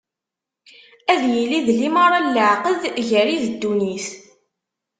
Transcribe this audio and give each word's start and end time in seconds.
Ad 1.13 1.21
yili 1.33 1.59
d 1.67 1.67
limaṛa 1.79 2.19
n 2.21 2.27
leɛqed 2.35 2.81
gar-i 3.07 3.37
d 3.43 3.45
ddunit. 3.53 4.07